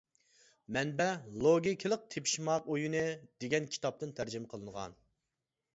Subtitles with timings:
[0.77, 1.07] مەنبە:
[1.43, 3.07] «لوگىكىلىق تېپىشماق ئويۇنى»
[3.45, 4.99] دېگەن كىتابتىن تەرجىمە قىلغان.